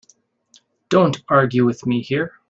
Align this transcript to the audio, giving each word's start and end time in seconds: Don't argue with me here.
Don't 0.89 1.21
argue 1.29 1.63
with 1.63 1.85
me 1.85 2.01
here. 2.01 2.39